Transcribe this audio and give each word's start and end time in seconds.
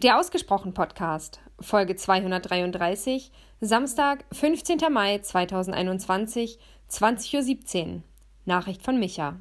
Der 0.00 0.20
Ausgesprochen 0.20 0.74
Podcast, 0.74 1.40
Folge 1.58 1.96
233, 1.96 3.32
Samstag, 3.60 4.24
15. 4.30 4.78
Mai 4.92 5.18
2021, 5.18 6.60
20.17 6.88 7.82
Uhr. 7.82 8.02
Nachricht 8.44 8.84
von 8.84 9.00
Micha. 9.00 9.34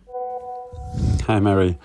Hi 1.27 1.41
Mary. 1.41 1.77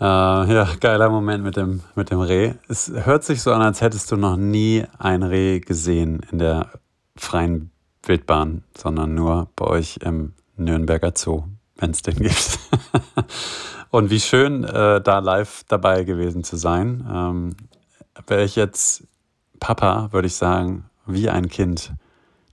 Äh, 0.00 0.02
ja, 0.02 0.66
geiler 0.80 1.10
Moment 1.10 1.44
mit 1.44 1.58
dem, 1.58 1.82
mit 1.94 2.10
dem 2.10 2.20
Reh. 2.20 2.54
Es 2.68 2.90
hört 2.90 3.22
sich 3.22 3.42
so 3.42 3.52
an, 3.52 3.60
als 3.60 3.82
hättest 3.82 4.10
du 4.10 4.16
noch 4.16 4.38
nie 4.38 4.84
ein 4.98 5.22
Reh 5.22 5.60
gesehen 5.60 6.24
in 6.32 6.38
der 6.38 6.70
freien 7.16 7.70
Wildbahn, 8.02 8.64
sondern 8.74 9.14
nur 9.14 9.50
bei 9.56 9.66
euch 9.66 9.98
im 9.98 10.32
Nürnberger 10.56 11.12
Zoo, 11.14 11.44
wenn 11.76 11.90
es 11.90 12.00
den 12.00 12.16
gibt. 12.16 12.58
Und 13.90 14.10
wie 14.10 14.20
schön, 14.20 14.64
äh, 14.64 15.02
da 15.02 15.18
live 15.18 15.64
dabei 15.68 16.02
gewesen 16.02 16.42
zu 16.42 16.56
sein. 16.56 17.06
Ähm, 17.08 17.56
Wäre 18.26 18.44
ich 18.44 18.56
jetzt 18.56 19.04
Papa, 19.60 20.08
würde 20.12 20.26
ich 20.26 20.36
sagen, 20.36 20.84
wie 21.06 21.28
ein 21.28 21.48
Kind, 21.48 21.92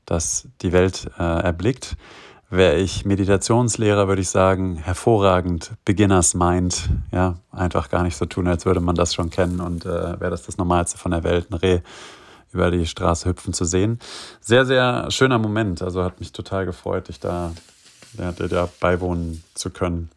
das 0.05 0.47
die 0.61 0.71
Welt 0.71 1.09
äh, 1.17 1.23
erblickt. 1.23 1.95
Wäre 2.49 2.77
ich 2.77 3.05
Meditationslehrer, 3.05 4.09
würde 4.09 4.21
ich 4.21 4.29
sagen, 4.29 4.75
hervorragend, 4.75 5.71
Beginners 5.85 6.33
Mind, 6.33 6.89
ja, 7.11 7.37
einfach 7.51 7.89
gar 7.89 8.03
nicht 8.03 8.17
so 8.17 8.25
tun, 8.25 8.47
als 8.47 8.65
würde 8.65 8.81
man 8.81 8.95
das 8.95 9.13
schon 9.13 9.29
kennen 9.29 9.61
und 9.61 9.85
äh, 9.85 10.19
wäre 10.19 10.31
das 10.31 10.43
das 10.43 10.57
Normalste 10.57 10.97
von 10.97 11.11
der 11.11 11.23
Welt, 11.23 11.49
ein 11.49 11.55
Reh 11.55 11.79
über 12.51 12.69
die 12.69 12.85
Straße 12.85 13.29
hüpfen 13.29 13.53
zu 13.53 13.63
sehen. 13.63 13.99
Sehr, 14.41 14.65
sehr 14.65 15.09
schöner 15.11 15.37
Moment, 15.37 15.81
also 15.81 16.03
hat 16.03 16.19
mich 16.19 16.33
total 16.33 16.65
gefreut, 16.65 17.07
dich 17.07 17.21
da, 17.21 17.53
ja, 18.17 18.33
da 18.33 18.69
beiwohnen 18.81 19.43
zu 19.53 19.69
können. 19.69 20.09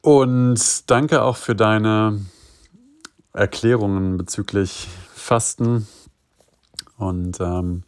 Und 0.00 0.90
danke 0.90 1.22
auch 1.22 1.36
für 1.36 1.54
deine 1.54 2.20
Erklärungen 3.34 4.16
bezüglich 4.16 4.88
Fasten 5.12 5.86
und 6.96 7.40
ähm, 7.40 7.82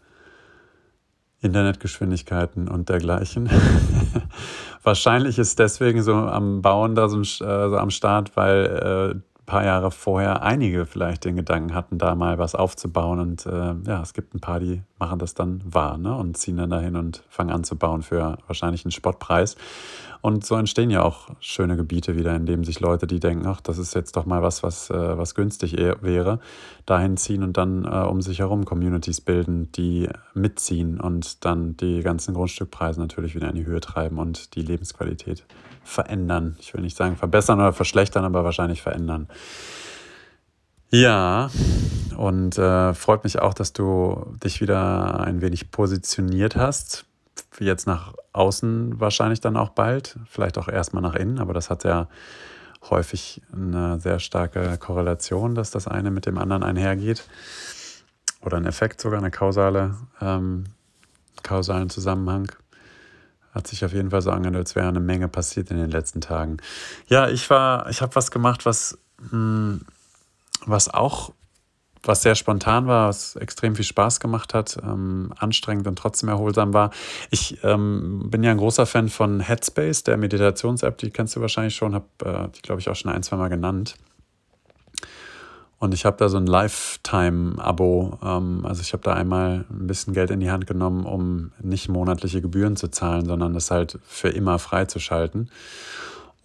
Internetgeschwindigkeiten 1.40 2.68
und 2.68 2.88
dergleichen. 2.88 3.48
Wahrscheinlich 4.82 5.38
ist 5.38 5.58
deswegen 5.58 6.02
so 6.02 6.14
am 6.14 6.62
Bauen 6.62 6.94
da 6.94 7.08
so, 7.08 7.20
äh, 7.20 7.24
so 7.24 7.76
am 7.78 7.90
Start, 7.90 8.36
weil 8.36 9.14
äh, 9.14 9.35
paar 9.46 9.64
Jahre 9.64 9.90
vorher 9.90 10.42
einige 10.42 10.86
vielleicht 10.86 11.24
den 11.24 11.36
Gedanken 11.36 11.74
hatten, 11.74 11.98
da 11.98 12.14
mal 12.14 12.38
was 12.38 12.54
aufzubauen. 12.54 13.20
Und 13.20 13.46
äh, 13.46 13.74
ja, 13.86 14.02
es 14.02 14.12
gibt 14.12 14.34
ein 14.34 14.40
paar, 14.40 14.60
die 14.60 14.82
machen 14.98 15.18
das 15.18 15.34
dann 15.34 15.62
wahr 15.64 15.96
ne? 15.96 16.14
und 16.14 16.36
ziehen 16.36 16.56
dann 16.56 16.70
dahin 16.70 16.96
und 16.96 17.22
fangen 17.28 17.50
an 17.50 17.64
zu 17.64 17.76
bauen 17.76 18.02
für 18.02 18.38
wahrscheinlich 18.46 18.84
einen 18.84 18.92
Spottpreis. 18.92 19.56
Und 20.20 20.44
so 20.44 20.56
entstehen 20.56 20.90
ja 20.90 21.02
auch 21.02 21.28
schöne 21.38 21.76
Gebiete 21.76 22.16
wieder, 22.16 22.34
in 22.34 22.46
denen 22.46 22.64
sich 22.64 22.80
Leute, 22.80 23.06
die 23.06 23.20
denken, 23.20 23.46
ach, 23.46 23.60
das 23.60 23.78
ist 23.78 23.94
jetzt 23.94 24.16
doch 24.16 24.26
mal 24.26 24.42
was, 24.42 24.64
was, 24.64 24.90
äh, 24.90 25.16
was 25.16 25.36
günstig 25.36 25.76
wäre, 25.76 26.40
dahin 26.84 27.16
ziehen 27.16 27.44
und 27.44 27.56
dann 27.56 27.84
äh, 27.84 28.06
um 28.08 28.20
sich 28.22 28.40
herum 28.40 28.64
Communities 28.64 29.20
bilden, 29.20 29.70
die 29.72 30.08
mitziehen 30.34 31.00
und 31.00 31.44
dann 31.44 31.76
die 31.76 32.00
ganzen 32.02 32.34
Grundstückpreise 32.34 32.98
natürlich 33.00 33.36
wieder 33.36 33.48
in 33.48 33.54
die 33.54 33.66
Höhe 33.66 33.80
treiben 33.80 34.18
und 34.18 34.56
die 34.56 34.62
Lebensqualität 34.62 35.44
verändern. 35.86 36.56
Ich 36.58 36.74
will 36.74 36.82
nicht 36.82 36.96
sagen 36.96 37.16
verbessern 37.16 37.60
oder 37.60 37.72
verschlechtern, 37.72 38.24
aber 38.24 38.44
wahrscheinlich 38.44 38.82
verändern. 38.82 39.28
Ja, 40.90 41.50
und 42.16 42.56
äh, 42.58 42.94
freut 42.94 43.24
mich 43.24 43.38
auch, 43.40 43.54
dass 43.54 43.72
du 43.72 44.36
dich 44.42 44.60
wieder 44.60 45.20
ein 45.20 45.40
wenig 45.40 45.70
positioniert 45.70 46.56
hast. 46.56 47.04
Jetzt 47.58 47.86
nach 47.86 48.14
außen 48.32 49.00
wahrscheinlich 49.00 49.40
dann 49.40 49.56
auch 49.56 49.70
bald, 49.70 50.18
vielleicht 50.28 50.58
auch 50.58 50.68
erstmal 50.68 51.02
nach 51.02 51.14
innen, 51.14 51.38
aber 51.38 51.54
das 51.54 51.70
hat 51.70 51.84
ja 51.84 52.08
häufig 52.90 53.42
eine 53.52 53.98
sehr 53.98 54.20
starke 54.20 54.78
Korrelation, 54.78 55.54
dass 55.54 55.70
das 55.70 55.88
eine 55.88 56.10
mit 56.10 56.26
dem 56.26 56.38
anderen 56.38 56.62
einhergeht. 56.62 57.24
Oder 58.42 58.58
ein 58.58 58.66
Effekt, 58.66 59.00
sogar 59.00 59.18
eine 59.18 59.30
kausale, 59.30 59.96
ähm, 60.20 60.64
kausalen 61.42 61.90
Zusammenhang. 61.90 62.52
Hat 63.52 63.66
sich 63.66 63.84
auf 63.84 63.92
jeden 63.92 64.10
Fall 64.10 64.22
so 64.22 64.30
angehört, 64.30 64.56
als 64.56 64.76
wäre 64.76 64.88
eine 64.88 65.00
Menge 65.00 65.28
passiert 65.28 65.70
in 65.70 65.78
den 65.78 65.90
letzten 65.90 66.20
Tagen. 66.20 66.58
Ja, 67.08 67.28
ich 67.28 67.48
war, 67.50 67.88
ich 67.90 68.02
habe 68.02 68.14
was 68.14 68.30
gemacht, 68.30 68.66
was, 68.66 68.98
was 70.66 70.92
auch, 70.92 71.32
was 72.02 72.22
sehr 72.22 72.34
spontan 72.34 72.86
war, 72.86 73.08
was 73.08 73.36
extrem 73.36 73.74
viel 73.74 73.84
Spaß 73.84 74.20
gemacht 74.20 74.54
hat, 74.54 74.78
ähm, 74.82 75.32
anstrengend 75.38 75.86
und 75.86 75.98
trotzdem 75.98 76.28
erholsam 76.28 76.72
war. 76.72 76.90
Ich 77.30 77.58
ähm, 77.64 78.30
bin 78.30 78.42
ja 78.42 78.50
ein 78.50 78.58
großer 78.58 78.86
Fan 78.86 79.08
von 79.08 79.40
Headspace, 79.40 80.04
der 80.04 80.16
Meditations-App, 80.16 80.98
die 80.98 81.10
kennst 81.10 81.34
du 81.36 81.40
wahrscheinlich 81.40 81.74
schon, 81.74 81.94
habe 81.94 82.06
äh, 82.24 82.48
die, 82.54 82.62
glaube 82.62 82.80
ich, 82.80 82.88
auch 82.88 82.96
schon 82.96 83.10
ein, 83.10 83.22
zwei 83.22 83.36
Mal 83.36 83.48
genannt. 83.48 83.96
Und 85.78 85.92
ich 85.92 86.06
habe 86.06 86.16
da 86.16 86.28
so 86.28 86.38
ein 86.38 86.46
Lifetime-Abo. 86.46 88.18
Ähm, 88.22 88.64
also 88.64 88.80
ich 88.80 88.92
habe 88.92 89.02
da 89.02 89.12
einmal 89.12 89.66
ein 89.68 89.86
bisschen 89.86 90.14
Geld 90.14 90.30
in 90.30 90.40
die 90.40 90.50
Hand 90.50 90.66
genommen, 90.66 91.04
um 91.04 91.52
nicht 91.60 91.88
monatliche 91.88 92.40
Gebühren 92.40 92.76
zu 92.76 92.88
zahlen, 92.88 93.26
sondern 93.26 93.52
das 93.52 93.70
halt 93.70 93.98
für 94.06 94.28
immer 94.28 94.58
freizuschalten. 94.58 95.50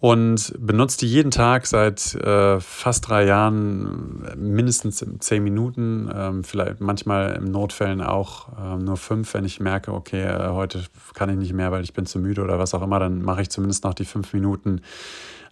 Und 0.02 0.52
benutze 0.58 0.98
die 0.98 1.06
jeden 1.06 1.30
Tag 1.30 1.64
seit 1.64 2.16
äh, 2.16 2.58
fast 2.58 3.06
drei 3.06 3.24
Jahren 3.24 4.34
mindestens 4.36 5.06
zehn 5.20 5.44
Minuten, 5.44 6.10
ähm, 6.12 6.42
vielleicht 6.42 6.80
manchmal 6.80 7.34
im 7.36 7.44
Notfällen 7.44 8.00
auch 8.00 8.48
ähm, 8.60 8.84
nur 8.84 8.96
fünf, 8.96 9.32
wenn 9.32 9.44
ich 9.44 9.60
merke, 9.60 9.92
okay, 9.92 10.24
äh, 10.24 10.48
heute 10.48 10.82
kann 11.14 11.30
ich 11.30 11.36
nicht 11.36 11.52
mehr, 11.52 11.70
weil 11.70 11.84
ich 11.84 11.92
bin 11.92 12.04
zu 12.04 12.18
müde 12.18 12.42
oder 12.42 12.58
was 12.58 12.74
auch 12.74 12.82
immer, 12.82 12.98
dann 12.98 13.22
mache 13.22 13.42
ich 13.42 13.50
zumindest 13.50 13.84
noch 13.84 13.94
die 13.94 14.04
fünf 14.04 14.32
Minuten 14.32 14.80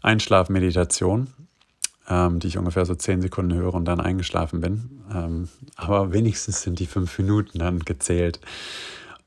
Einschlafmeditation 0.03 1.29
ähm, 2.09 2.41
die 2.41 2.49
ich 2.49 2.59
ungefähr 2.59 2.85
so 2.85 2.97
zehn 2.97 3.23
Sekunden 3.23 3.55
höre 3.55 3.73
und 3.73 3.85
dann 3.85 4.01
eingeschlafen 4.01 4.61
bin. 4.61 5.01
Ähm, 5.15 5.49
aber 5.77 6.13
wenigstens 6.13 6.63
sind 6.63 6.81
die 6.81 6.87
fünf 6.87 7.17
Minuten 7.21 7.61
dann 7.61 7.79
gezählt. 7.79 8.41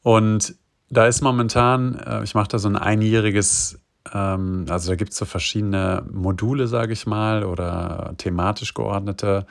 Und 0.02 0.56
da 0.90 1.08
ist 1.08 1.22
momentan, 1.22 1.96
äh, 1.96 2.24
ich 2.26 2.36
mache 2.36 2.50
da 2.50 2.60
so 2.60 2.68
ein 2.68 2.76
einjähriges, 2.76 3.80
ähm, 4.14 4.66
also 4.70 4.92
da 4.92 4.96
gibt 4.96 5.12
es 5.12 5.18
so 5.18 5.26
verschiedene 5.26 6.06
Module, 6.12 6.68
sage 6.68 6.94
ich 6.94 7.06
mal, 7.06 7.44
oder 7.44 8.14
thematisch 8.18 8.74
geordnete 8.74 9.46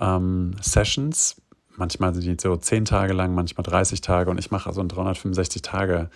ähm, 0.00 0.56
Sessions. 0.60 1.40
Manchmal 1.76 2.14
sind 2.14 2.24
die 2.24 2.36
so 2.40 2.56
zehn 2.56 2.84
Tage 2.84 3.12
lang, 3.12 3.34
manchmal 3.34 3.64
30 3.64 4.00
Tage 4.00 4.30
und 4.30 4.38
ich 4.38 4.50
mache 4.50 4.68
also 4.68 4.80
ein 4.80 4.88
365 4.88 5.62
Tage 5.62 6.10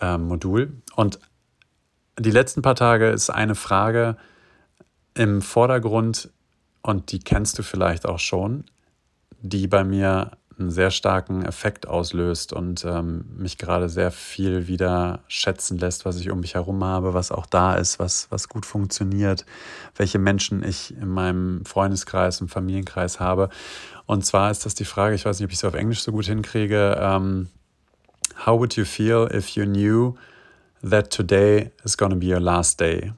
äh, 0.00 0.18
Modul. 0.18 0.72
Und 0.96 1.18
die 2.18 2.30
letzten 2.30 2.62
paar 2.62 2.74
Tage 2.74 3.08
ist 3.08 3.30
eine 3.30 3.54
Frage, 3.54 4.16
im 5.14 5.42
Vordergrund, 5.42 6.30
und 6.82 7.12
die 7.12 7.18
kennst 7.18 7.58
du 7.58 7.62
vielleicht 7.62 8.06
auch 8.06 8.18
schon, 8.18 8.64
die 9.42 9.66
bei 9.66 9.84
mir 9.84 10.30
einen 10.60 10.70
sehr 10.70 10.90
starken 10.90 11.44
Effekt 11.44 11.88
auslöst 11.88 12.52
und 12.52 12.84
ähm, 12.84 13.24
mich 13.36 13.58
gerade 13.58 13.88
sehr 13.88 14.10
viel 14.10 14.68
wieder 14.68 15.20
schätzen 15.26 15.78
lässt, 15.78 16.04
was 16.04 16.18
ich 16.18 16.30
um 16.30 16.40
mich 16.40 16.54
herum 16.54 16.84
habe, 16.84 17.14
was 17.14 17.32
auch 17.32 17.46
da 17.46 17.74
ist, 17.74 17.98
was, 17.98 18.28
was 18.30 18.48
gut 18.48 18.66
funktioniert, 18.66 19.46
welche 19.96 20.18
Menschen 20.18 20.62
ich 20.62 20.94
in 20.96 21.08
meinem 21.08 21.64
Freundeskreis, 21.64 22.40
im 22.40 22.48
Familienkreis 22.48 23.18
habe. 23.18 23.48
Und 24.06 24.24
zwar 24.24 24.50
ist 24.50 24.66
das 24.66 24.74
die 24.74 24.84
Frage, 24.84 25.14
ich 25.14 25.24
weiß 25.24 25.38
nicht, 25.38 25.46
ob 25.46 25.52
ich 25.52 25.58
es 25.58 25.64
auf 25.64 25.74
Englisch 25.74 26.02
so 26.02 26.12
gut 26.12 26.26
hinkriege, 26.26 26.96
ähm, 27.00 27.48
How 28.46 28.58
would 28.58 28.76
you 28.76 28.84
feel 28.84 29.28
if 29.30 29.50
you 29.50 29.66
knew 29.66 30.14
that 30.82 31.10
today 31.10 31.72
is 31.84 31.96
going 31.96 32.10
to 32.10 32.16
be 32.16 32.26
your 32.26 32.40
last 32.40 32.80
day? 32.80 33.12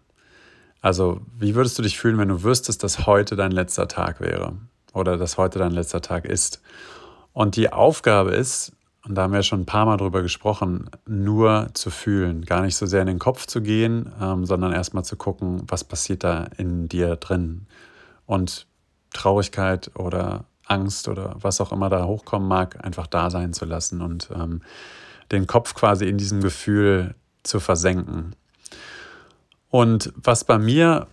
Also, 0.80 1.20
wie 1.38 1.54
würdest 1.54 1.78
du 1.78 1.82
dich 1.82 1.96
fühlen, 1.96 2.18
wenn 2.18 2.28
du 2.28 2.42
wüsstest, 2.42 2.82
dass 2.82 3.06
heute 3.06 3.36
dein 3.36 3.52
letzter 3.52 3.86
Tag 3.86 4.20
wäre 4.20 4.56
oder 4.92 5.16
dass 5.16 5.38
heute 5.38 5.60
dein 5.60 5.70
letzter 5.70 6.00
Tag 6.00 6.24
ist? 6.24 6.60
Und 7.32 7.56
die 7.56 7.72
Aufgabe 7.72 8.32
ist, 8.32 8.72
und 9.04 9.16
da 9.16 9.22
haben 9.22 9.32
wir 9.32 9.42
schon 9.42 9.62
ein 9.62 9.66
paar 9.66 9.86
Mal 9.86 9.96
drüber 9.96 10.22
gesprochen, 10.22 10.88
nur 11.06 11.70
zu 11.74 11.90
fühlen, 11.90 12.44
gar 12.44 12.62
nicht 12.62 12.76
so 12.76 12.86
sehr 12.86 13.00
in 13.00 13.08
den 13.08 13.18
Kopf 13.18 13.46
zu 13.46 13.60
gehen, 13.60 14.12
ähm, 14.20 14.46
sondern 14.46 14.72
erstmal 14.72 15.04
zu 15.04 15.16
gucken, 15.16 15.62
was 15.66 15.82
passiert 15.82 16.22
da 16.22 16.46
in 16.56 16.88
dir 16.88 17.16
drin. 17.16 17.66
Und 18.26 18.66
Traurigkeit 19.12 19.90
oder 19.94 20.44
Angst 20.66 21.08
oder 21.08 21.36
was 21.40 21.60
auch 21.60 21.72
immer 21.72 21.88
da 21.88 22.04
hochkommen 22.04 22.46
mag, 22.46 22.84
einfach 22.84 23.06
da 23.06 23.30
sein 23.30 23.52
zu 23.52 23.64
lassen 23.64 24.00
und 24.00 24.30
ähm, 24.34 24.62
den 25.32 25.46
Kopf 25.46 25.74
quasi 25.74 26.06
in 26.06 26.18
diesem 26.18 26.40
Gefühl 26.40 27.14
zu 27.42 27.58
versenken. 27.58 28.36
Und 29.68 30.12
was 30.16 30.44
bei 30.44 30.58
mir 30.58 31.08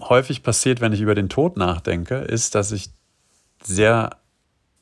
häufig 0.00 0.42
passiert, 0.42 0.80
wenn 0.80 0.92
ich 0.92 1.00
über 1.00 1.14
den 1.14 1.28
Tod 1.28 1.56
nachdenke, 1.56 2.16
ist, 2.16 2.54
dass 2.54 2.72
ich 2.72 2.90
sehr 3.62 4.10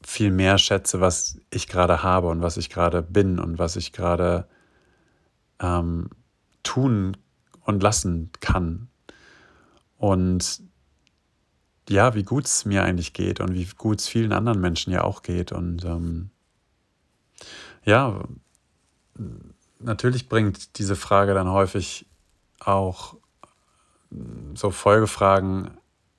viel 0.03 0.31
mehr 0.31 0.59
schätze, 0.59 1.01
was 1.01 1.39
ich 1.51 1.69
gerade 1.69 2.03
habe 2.03 2.29
und 2.29 2.43
was 2.43 2.57
ich 2.57 2.71
gerade 2.71 3.03
bin 3.03 3.39
und 3.39 3.59
was 3.59 3.77
ich 3.77 3.93
gerade 3.93 4.49
ähm, 5.61 6.11
tun 6.63 7.17
und 7.65 7.83
lassen 7.83 8.31
kann. 8.41 8.89
Und 9.99 10.63
ja, 11.89 12.15
wie 12.15 12.23
gut 12.23 12.47
es 12.47 12.65
mir 12.65 12.85
eigentlich 12.85 13.13
geht 13.13 13.41
und 13.41 13.55
wie 13.55 13.69
gut 13.77 14.01
es 14.01 14.09
vielen 14.09 14.33
anderen 14.33 14.61
Menschen 14.61 14.93
ja 14.93 15.03
auch 15.05 15.23
geht. 15.23 15.53
Und 15.53 15.85
ähm, 15.85 16.31
ja, 17.85 18.23
natürlich 19.79 20.29
bringt 20.29 20.79
diese 20.79 20.97
Frage 20.97 21.35
dann 21.35 21.51
häufig 21.51 22.07
auch 22.61 23.17
so 24.55 24.71
Folgefragen 24.71 25.71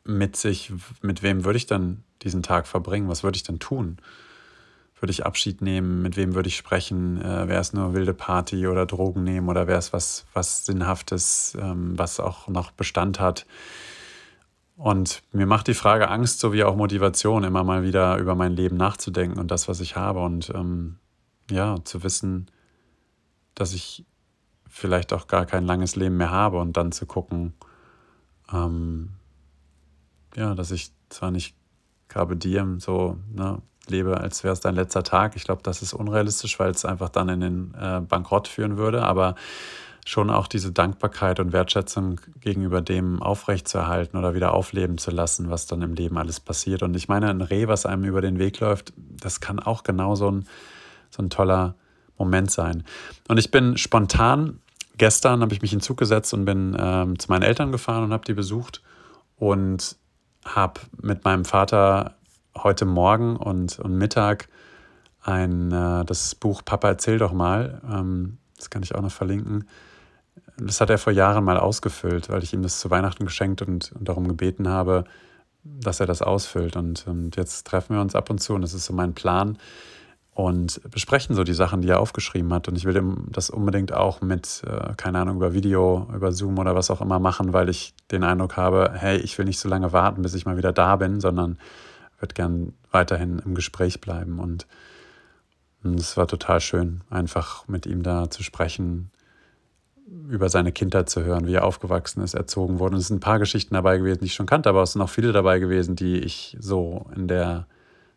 mit 0.03 0.35
sich, 0.35 0.73
mit 1.01 1.23
wem 1.23 1.43
würde 1.45 1.57
ich 1.57 1.65
dann 1.65 2.03
diesen 2.21 2.43
Tag 2.43 2.67
verbringen? 2.67 3.07
Was 3.07 3.23
würde 3.23 3.35
ich 3.35 3.43
denn 3.43 3.59
tun? 3.59 3.97
Würde 4.99 5.11
ich 5.11 5.25
Abschied 5.25 5.61
nehmen? 5.61 6.01
Mit 6.01 6.15
wem 6.17 6.35
würde 6.35 6.47
ich 6.47 6.57
sprechen? 6.57 7.19
Äh, 7.21 7.47
wäre 7.47 7.61
es 7.61 7.73
nur 7.73 7.93
wilde 7.93 8.13
Party 8.13 8.67
oder 8.67 8.85
Drogen 8.85 9.23
nehmen 9.23 9.49
oder 9.49 9.67
wäre 9.67 9.79
es 9.79 9.93
was, 9.93 10.25
was 10.33 10.65
Sinnhaftes, 10.65 11.57
ähm, 11.59 11.97
was 11.97 12.19
auch 12.19 12.47
noch 12.47 12.71
Bestand 12.71 13.19
hat? 13.19 13.45
Und 14.77 15.21
mir 15.31 15.45
macht 15.45 15.67
die 15.67 15.73
Frage 15.75 16.09
Angst 16.09 16.39
sowie 16.39 16.63
auch 16.63 16.75
Motivation, 16.75 17.43
immer 17.43 17.63
mal 17.63 17.83
wieder 17.83 18.17
über 18.17 18.35
mein 18.35 18.53
Leben 18.53 18.77
nachzudenken 18.77 19.39
und 19.39 19.51
das, 19.51 19.67
was 19.67 19.79
ich 19.79 19.95
habe. 19.95 20.21
Und 20.23 20.51
ähm, 20.55 20.97
ja, 21.51 21.77
zu 21.83 22.03
wissen, 22.03 22.49
dass 23.53 23.73
ich 23.73 24.05
vielleicht 24.67 25.13
auch 25.13 25.27
gar 25.27 25.45
kein 25.45 25.65
langes 25.65 25.95
Leben 25.95 26.17
mehr 26.17 26.31
habe 26.31 26.57
und 26.57 26.77
dann 26.77 26.91
zu 26.91 27.05
gucken, 27.05 27.53
ähm, 28.51 29.09
ja, 30.35 30.55
dass 30.55 30.71
ich 30.71 30.91
zwar 31.09 31.31
nicht 31.31 31.55
Carpe 32.07 32.35
Diem 32.35 32.79
so 32.79 33.17
ne, 33.33 33.61
lebe, 33.87 34.19
als 34.19 34.43
wäre 34.43 34.53
es 34.53 34.59
dein 34.59 34.75
letzter 34.75 35.03
Tag. 35.03 35.35
Ich 35.35 35.43
glaube, 35.43 35.61
das 35.63 35.81
ist 35.81 35.93
unrealistisch, 35.93 36.59
weil 36.59 36.71
es 36.71 36.85
einfach 36.85 37.09
dann 37.09 37.29
in 37.29 37.41
den 37.41 37.73
äh, 37.79 38.01
Bankrott 38.01 38.47
führen 38.47 38.77
würde, 38.77 39.03
aber 39.03 39.35
schon 40.05 40.29
auch 40.29 40.47
diese 40.47 40.71
Dankbarkeit 40.71 41.39
und 41.39 41.53
Wertschätzung 41.53 42.19
gegenüber 42.39 42.81
dem 42.81 43.21
aufrechtzuerhalten 43.21 44.17
oder 44.17 44.33
wieder 44.33 44.53
aufleben 44.53 44.97
zu 44.97 45.11
lassen, 45.11 45.49
was 45.49 45.67
dann 45.67 45.81
im 45.81 45.93
Leben 45.93 46.17
alles 46.17 46.39
passiert. 46.39 46.81
Und 46.83 46.95
ich 46.95 47.07
meine, 47.07 47.29
ein 47.29 47.41
Reh, 47.41 47.67
was 47.67 47.85
einem 47.85 48.03
über 48.03 48.21
den 48.21 48.39
Weg 48.39 48.59
läuft, 48.59 48.93
das 48.97 49.39
kann 49.41 49.59
auch 49.59 49.83
genau 49.83 50.15
so 50.15 50.31
ein, 50.31 50.47
so 51.11 51.21
ein 51.21 51.29
toller 51.29 51.75
Moment 52.17 52.51
sein. 52.51 52.83
Und 53.27 53.37
ich 53.37 53.51
bin 53.51 53.77
spontan, 53.77 54.59
gestern 54.97 55.41
habe 55.41 55.53
ich 55.53 55.61
mich 55.61 55.73
in 55.73 55.81
Zug 55.81 55.97
gesetzt 55.97 56.33
und 56.33 56.45
bin 56.45 56.75
ähm, 56.79 57.19
zu 57.19 57.29
meinen 57.29 57.43
Eltern 57.43 57.71
gefahren 57.71 58.03
und 58.03 58.11
habe 58.11 58.25
die 58.25 58.33
besucht 58.33 58.81
und 59.37 59.97
habe 60.45 60.81
mit 61.01 61.23
meinem 61.23 61.45
Vater 61.45 62.15
heute 62.57 62.85
Morgen 62.85 63.35
und, 63.35 63.79
und 63.79 63.97
Mittag 63.97 64.47
ein, 65.23 65.71
äh, 65.71 66.05
das 66.05 66.35
Buch 66.35 66.63
Papa 66.65 66.87
erzähl 66.87 67.17
doch 67.17 67.33
mal, 67.33 67.81
ähm, 67.89 68.37
das 68.57 68.69
kann 68.69 68.83
ich 68.83 68.95
auch 68.95 69.01
noch 69.01 69.11
verlinken. 69.11 69.67
Das 70.57 70.81
hat 70.81 70.89
er 70.89 70.97
vor 70.97 71.13
Jahren 71.13 71.43
mal 71.43 71.57
ausgefüllt, 71.57 72.29
weil 72.29 72.43
ich 72.43 72.53
ihm 72.53 72.61
das 72.61 72.79
zu 72.79 72.89
Weihnachten 72.89 73.25
geschenkt 73.25 73.61
und, 73.61 73.91
und 73.93 74.07
darum 74.07 74.27
gebeten 74.27 74.67
habe, 74.67 75.05
dass 75.63 75.99
er 75.99 76.05
das 76.05 76.21
ausfüllt. 76.21 76.75
Und, 76.75 77.07
und 77.07 77.35
jetzt 77.35 77.65
treffen 77.67 77.95
wir 77.95 78.01
uns 78.01 78.15
ab 78.15 78.29
und 78.29 78.39
zu 78.39 78.53
und 78.53 78.61
das 78.61 78.73
ist 78.73 78.85
so 78.85 78.93
mein 78.93 79.13
Plan 79.13 79.57
und 80.33 80.81
besprechen 80.89 81.35
so 81.35 81.43
die 81.43 81.53
Sachen, 81.53 81.81
die 81.81 81.89
er 81.89 81.99
aufgeschrieben 81.99 82.53
hat. 82.53 82.67
Und 82.67 82.75
ich 82.77 82.85
will 82.85 83.15
das 83.29 83.49
unbedingt 83.49 83.93
auch 83.93 84.21
mit, 84.21 84.63
äh, 84.65 84.93
keine 84.95 85.19
Ahnung, 85.19 85.37
über 85.37 85.53
Video, 85.53 86.07
über 86.15 86.31
Zoom 86.31 86.57
oder 86.57 86.73
was 86.73 86.89
auch 86.89 87.01
immer 87.01 87.19
machen, 87.19 87.53
weil 87.53 87.69
ich 87.69 87.93
den 88.11 88.23
Eindruck 88.23 88.55
habe, 88.55 88.91
hey, 88.93 89.17
ich 89.17 89.37
will 89.37 89.45
nicht 89.45 89.59
so 89.59 89.67
lange 89.67 89.91
warten, 89.91 90.21
bis 90.21 90.33
ich 90.33 90.45
mal 90.45 90.57
wieder 90.57 90.71
da 90.71 90.95
bin, 90.95 91.19
sondern 91.19 91.57
würde 92.19 92.33
gern 92.33 92.73
weiterhin 92.91 93.39
im 93.39 93.55
Gespräch 93.55 93.99
bleiben. 93.99 94.39
Und 94.39 94.67
es 95.83 96.15
war 96.15 96.27
total 96.27 96.61
schön, 96.61 97.01
einfach 97.09 97.67
mit 97.67 97.85
ihm 97.85 98.03
da 98.03 98.29
zu 98.29 98.43
sprechen, 98.43 99.11
über 100.29 100.49
seine 100.49 100.71
Kindheit 100.71 101.09
zu 101.09 101.23
hören, 101.23 101.47
wie 101.47 101.53
er 101.53 101.63
aufgewachsen 101.63 102.21
ist, 102.21 102.33
erzogen 102.33 102.79
wurde. 102.79 102.95
Und 102.95 103.01
es 103.01 103.07
sind 103.07 103.17
ein 103.17 103.21
paar 103.21 103.39
Geschichten 103.39 103.73
dabei 103.73 103.97
gewesen, 103.97 104.19
die 104.19 104.25
ich 104.25 104.33
schon 104.33 104.45
kannte, 104.45 104.69
aber 104.69 104.83
es 104.83 104.93
sind 104.93 105.01
auch 105.01 105.09
viele 105.09 105.31
dabei 105.31 105.59
gewesen, 105.59 105.95
die 105.95 106.19
ich 106.19 106.57
so 106.59 107.09
in 107.15 107.27
der 107.27 107.65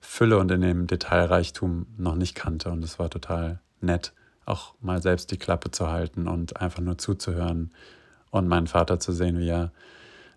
Fülle 0.04 0.38
und 0.38 0.50
in 0.50 0.60
dem 0.60 0.86
Detailreichtum 0.86 1.86
noch 1.96 2.14
nicht 2.14 2.34
kannte. 2.34 2.70
Und 2.70 2.84
es 2.84 2.98
war 2.98 3.10
total 3.10 3.60
nett, 3.80 4.12
auch 4.44 4.74
mal 4.80 5.02
selbst 5.02 5.30
die 5.30 5.38
Klappe 5.38 5.70
zu 5.70 5.90
halten 5.90 6.28
und 6.28 6.60
einfach 6.60 6.82
nur 6.82 6.98
zuzuhören 6.98 7.72
und 8.30 8.46
meinen 8.46 8.66
Vater 8.66 9.00
zu 9.00 9.12
sehen, 9.12 9.38
wie 9.38 9.48
er 9.48 9.72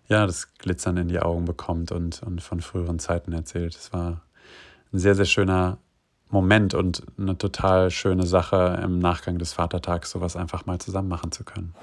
ja 0.08 0.26
das 0.26 0.54
Glitzern 0.54 0.96
in 0.96 1.08
die 1.08 1.20
Augen 1.20 1.44
bekommt 1.44 1.92
und, 1.92 2.22
und 2.22 2.40
von 2.42 2.60
früheren 2.60 2.98
Zeiten 2.98 3.32
erzählt. 3.32 3.76
Es 3.76 3.92
war 3.92 4.22
ein 4.92 4.98
sehr, 4.98 5.14
sehr 5.14 5.26
schöner 5.26 5.78
Moment 6.30 6.74
und 6.74 7.02
eine 7.18 7.36
total 7.36 7.90
schöne 7.90 8.26
Sache 8.26 8.80
im 8.82 8.98
Nachgang 8.98 9.38
des 9.38 9.52
Vatertags, 9.52 10.10
sowas 10.10 10.36
einfach 10.36 10.66
mal 10.66 10.78
zusammen 10.78 11.08
machen 11.08 11.32
zu 11.32 11.44
können. 11.44 11.74